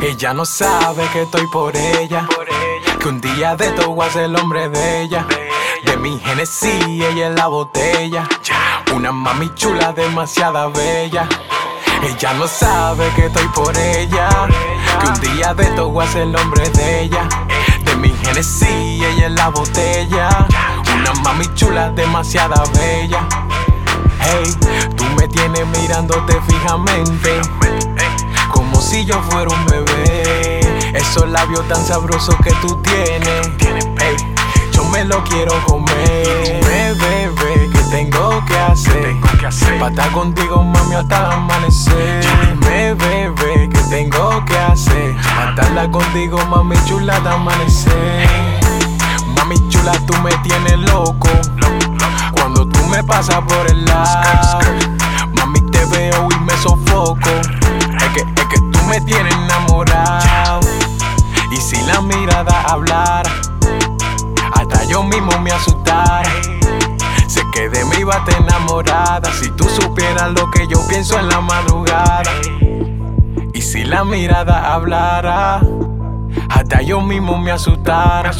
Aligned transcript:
Ella 0.00 0.32
no 0.32 0.46
sabe 0.46 1.06
que 1.12 1.22
estoy 1.22 1.46
por 1.48 1.76
ella. 1.76 2.26
Que 2.98 3.08
un 3.08 3.20
día 3.20 3.56
de 3.56 3.72
todo 3.72 3.90
voy 3.90 4.06
a 4.06 4.10
ser 4.10 4.24
el 4.24 4.36
hombre 4.36 4.70
de 4.70 5.02
ella. 5.02 5.26
De 5.84 5.98
mi 5.98 6.18
Genesis, 6.18 6.82
ella 6.82 7.28
es 7.28 7.34
la 7.34 7.48
botella. 7.48 8.26
Una 8.94 9.12
mami 9.12 9.54
chula, 9.54 9.92
demasiada 9.92 10.68
bella. 10.68 11.28
Ella 12.02 12.32
no 12.34 12.48
sabe 12.48 13.06
que 13.14 13.26
estoy 13.26 13.48
por 13.48 13.76
ella. 13.76 14.30
Que 15.02 15.08
un 15.08 15.20
día 15.20 15.52
de 15.52 15.66
todo 15.72 15.90
voy 15.90 16.06
a 16.06 16.08
ser 16.08 16.22
el 16.22 16.36
hombre 16.36 16.70
de 16.70 17.02
ella. 17.02 17.28
De 17.84 17.96
mi 17.96 18.08
Genesis, 18.22 18.62
ella 18.62 19.26
es 19.26 19.32
la 19.32 19.48
botella. 19.50 20.46
Una 20.94 21.12
mami 21.22 21.44
chula, 21.54 21.90
demasiada 21.90 22.64
bella. 22.72 23.28
Hey, 24.20 24.44
tú 24.96 25.04
me 25.16 25.26
tienes 25.28 25.66
mirándote 25.78 26.38
fijamente. 26.48 27.40
Como 28.52 28.80
si 28.80 29.04
yo 29.04 29.20
fuera 29.30 29.50
un 29.50 29.66
bebé. 29.66 30.60
Esos 30.94 31.28
labios 31.28 31.66
tan 31.68 31.84
sabrosos 31.84 32.36
que 32.42 32.52
tú 32.60 32.80
tienes. 32.82 33.50
Yo 34.72 34.84
me 34.84 35.04
lo 35.04 35.22
quiero 35.24 35.52
comer. 35.64 36.60
Bebé, 36.64 37.30
bebé, 37.30 37.70
¿qué 37.72 37.82
tengo 37.90 38.44
que 38.46 38.58
hacer? 38.58 39.16
Para 39.78 39.90
estar 39.90 40.12
contigo, 40.12 40.62
mami, 40.62 40.94
hasta 40.96 41.32
amanecer. 41.32 42.24
Bebé, 42.60 42.94
bebé, 42.94 43.68
¿qué 43.68 43.80
tengo 43.88 44.44
que 44.44 44.58
hacer? 44.58 45.16
Para 45.36 45.50
estarla 45.50 45.90
contigo, 45.90 46.38
mami, 46.46 46.76
chula, 46.84 47.16
hasta 47.16 47.34
amanecer. 47.34 48.28
Mami 49.36 49.56
chula, 49.68 49.92
tú 50.06 50.16
me 50.22 50.30
tienes 50.42 50.78
loco. 50.90 51.28
Cuando 52.32 52.66
tú 52.68 52.79
me 52.90 53.04
pasas 53.04 53.40
por 53.42 53.66
el 53.70 53.84
lado, 53.84 54.58
mami 55.34 55.60
te 55.70 55.84
veo 55.86 56.28
y 56.30 56.40
me 56.44 56.56
sofoco. 56.56 57.30
Es 58.00 58.08
que, 58.14 58.20
es 58.20 58.46
que 58.48 58.60
tú 58.72 58.78
me 58.88 59.00
tienes 59.02 59.34
enamorado. 59.34 60.60
Y 61.52 61.56
si 61.56 61.80
la 61.82 62.00
mirada 62.00 62.62
hablara, 62.62 63.30
hasta 64.54 64.84
yo 64.84 65.02
mismo 65.02 65.38
me 65.40 65.52
asustara. 65.52 66.30
Sé 67.26 67.42
que 67.52 67.68
de 67.68 67.84
mí 67.84 68.02
vas 68.04 68.20
enamorada. 68.38 69.32
Si 69.40 69.50
tú 69.50 69.68
supieras 69.68 70.32
lo 70.32 70.50
que 70.50 70.66
yo 70.66 70.84
pienso 70.88 71.18
en 71.18 71.28
la 71.28 71.40
madrugada. 71.40 72.22
Y 73.52 73.62
si 73.62 73.84
la 73.84 74.04
mirada 74.04 74.72
hablara, 74.72 75.60
hasta 76.48 76.82
yo 76.82 77.00
mismo 77.00 77.38
me 77.38 77.52
asustara. 77.52 78.32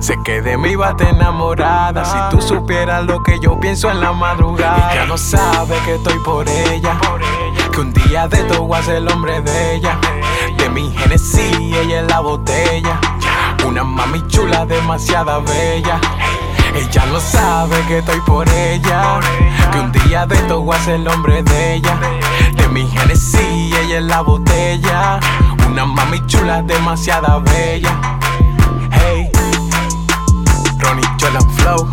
Sé 0.00 0.16
que 0.24 0.42
de 0.42 0.56
mí 0.56 0.76
vas 0.76 0.94
enamorada. 1.00 2.04
Si 2.04 2.16
tú 2.30 2.42
supieras 2.42 3.04
lo 3.04 3.22
que 3.22 3.38
yo 3.40 3.58
pienso 3.60 3.90
en 3.90 4.00
la 4.00 4.12
madrugada. 4.12 4.92
Ella 4.92 5.06
no 5.06 5.16
sabe 5.16 5.76
que 5.84 5.94
estoy 5.94 6.18
por 6.24 6.48
ella. 6.48 6.98
Que 7.72 7.80
un 7.80 7.92
día 7.92 8.28
de 8.28 8.38
todo 8.44 8.64
voy 8.64 8.78
a 8.78 8.82
ser 8.82 8.96
el 8.96 9.08
hombre 9.08 9.40
de 9.40 9.74
ella. 9.76 9.98
De 10.58 10.68
mi 10.68 10.90
Genesis, 10.90 11.56
ella 11.58 12.00
es 12.00 12.08
la 12.08 12.20
botella. 12.20 13.00
Una 13.66 13.84
mami 13.84 14.26
chula, 14.28 14.66
demasiada 14.66 15.38
bella. 15.38 16.00
Ella 16.74 17.06
no 17.06 17.20
sabe 17.20 17.76
que 17.86 17.98
estoy 17.98 18.20
por 18.20 18.48
ella. 18.48 19.20
Que 19.70 19.78
un 19.78 19.92
día 19.92 20.26
de 20.26 20.36
todo 20.42 20.62
voy 20.62 20.76
a 20.76 20.80
ser 20.80 20.94
el 20.96 21.08
hombre 21.08 21.42
de 21.42 21.74
ella. 21.74 21.98
De 22.56 22.68
mi 22.68 22.86
Genesis, 22.88 23.74
ella 23.76 23.98
es 23.98 24.04
la 24.04 24.20
botella. 24.22 25.20
Una 25.72 25.86
mami 25.86 26.20
chula, 26.26 26.60
demasiada 26.60 27.38
bella. 27.38 27.98
Hey, 28.90 29.30
Ronnie 30.78 31.02
Cholan 31.16 31.50
Flow, 31.52 31.88